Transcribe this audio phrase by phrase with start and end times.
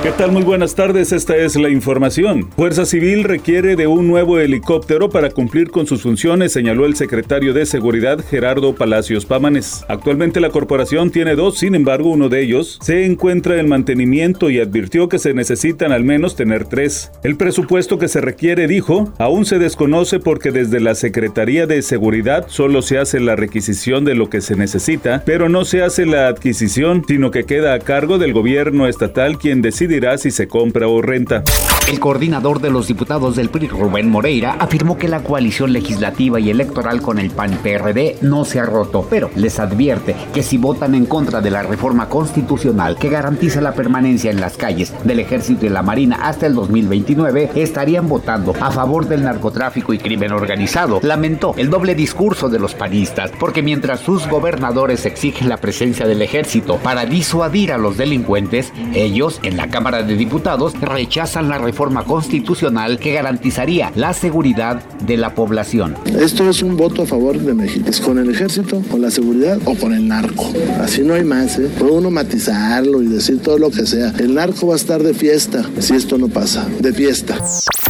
[0.00, 0.30] ¿Qué tal?
[0.30, 2.48] Muy buenas tardes, esta es la información.
[2.52, 7.52] Fuerza Civil requiere de un nuevo helicóptero para cumplir con sus funciones, señaló el secretario
[7.52, 9.84] de Seguridad Gerardo Palacios Pámanes.
[9.88, 14.60] Actualmente la corporación tiene dos, sin embargo uno de ellos se encuentra en mantenimiento y
[14.60, 17.10] advirtió que se necesitan al menos tener tres.
[17.24, 22.46] El presupuesto que se requiere, dijo, aún se desconoce porque desde la Secretaría de Seguridad
[22.46, 26.28] solo se hace la requisición de lo que se necesita, pero no se hace la
[26.28, 30.86] adquisición, sino que queda a cargo del gobierno estatal quien decide dirá si se compra
[30.86, 31.42] o renta.
[31.88, 36.50] El coordinador de los diputados del PRI, Rubén Moreira, afirmó que la coalición legislativa y
[36.50, 41.06] electoral con el PAN-PRD no se ha roto, pero les advierte que si votan en
[41.06, 45.70] contra de la reforma constitucional que garantiza la permanencia en las calles del Ejército y
[45.70, 51.00] la Marina hasta el 2029, estarían votando a favor del narcotráfico y crimen organizado.
[51.02, 56.20] Lamentó el doble discurso de los panistas, porque mientras sus gobernadores exigen la presencia del
[56.20, 62.02] ejército para disuadir a los delincuentes, ellos en la Cámara de Diputados rechazan la reforma
[62.02, 65.94] constitucional que garantizaría la seguridad de la población.
[66.18, 67.88] Esto es un voto a favor de México.
[67.88, 70.52] ¿Es con el ejército, con la seguridad o con el narco?
[70.80, 71.70] Así no hay más, ¿eh?
[71.78, 74.12] Puede uno matizarlo y decir todo lo que sea.
[74.18, 76.66] El narco va a estar de fiesta si esto no pasa.
[76.80, 77.38] De fiesta.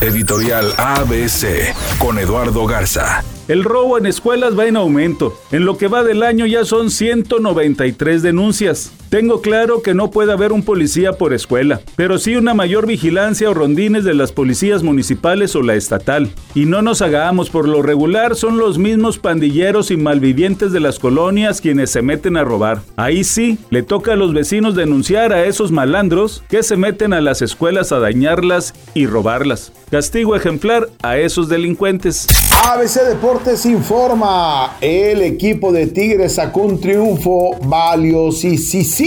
[0.02, 3.24] Editorial ABC con Eduardo Garza.
[3.48, 5.34] El robo en escuelas va en aumento.
[5.52, 8.92] En lo que va del año ya son 193 denuncias.
[9.08, 13.48] Tengo claro que no puede haber un policía por escuela, pero sí una mayor vigilancia
[13.48, 16.30] o rondines de las policías municipales o la estatal.
[16.54, 20.98] Y no nos hagamos, por lo regular son los mismos pandilleros y malvivientes de las
[20.98, 22.82] colonias quienes se meten a robar.
[22.96, 27.22] Ahí sí, le toca a los vecinos denunciar a esos malandros que se meten a
[27.22, 29.72] las escuelas a dañarlas y robarlas.
[29.90, 32.26] Castigo ejemplar a esos delincuentes.
[32.66, 38.97] ABC Deportes informa, el equipo de Tigres sacó un triunfo valiosísimo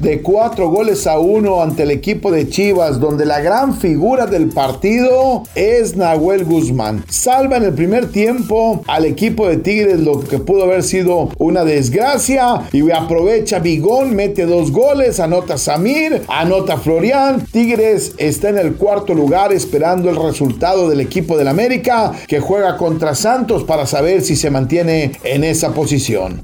[0.00, 4.48] de cuatro goles a uno ante el equipo de Chivas, donde la gran figura del
[4.48, 7.04] partido es Nahuel Guzmán.
[7.08, 11.62] Salva en el primer tiempo al equipo de Tigres lo que pudo haber sido una
[11.62, 17.46] desgracia y aprovecha Bigón, mete dos goles, anota Samir, anota Florian.
[17.52, 22.56] Tigres está en el cuarto lugar esperando el resultado del equipo del América que juega
[22.56, 26.42] juega contra Santos para saber si se mantiene en esa posición.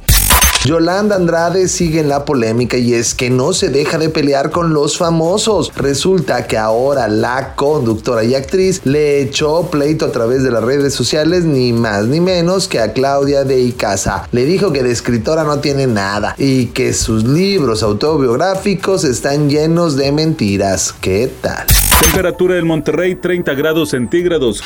[0.65, 4.73] Yolanda Andrade sigue en la polémica y es que no se deja de pelear con
[4.73, 5.73] los famosos.
[5.75, 10.95] Resulta que ahora la conductora y actriz le echó pleito a través de las redes
[10.95, 14.29] sociales ni más ni menos que a Claudia de Icaza.
[14.31, 19.97] Le dijo que de escritora no tiene nada y que sus libros autobiográficos están llenos
[19.97, 20.95] de mentiras.
[21.01, 21.67] ¿Qué tal?
[22.01, 24.63] Temperatura en Monterrey 30 grados centígrados.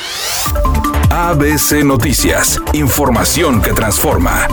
[1.09, 4.47] ABC Noticias, información que transforma.